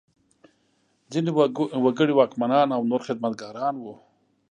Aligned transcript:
ځینې 1.11 1.29
وګړي 1.83 2.13
واکمنان 2.15 2.67
او 2.77 2.81
نور 2.91 3.01
خدمتګاران 3.07 3.75
وو. 3.79 3.95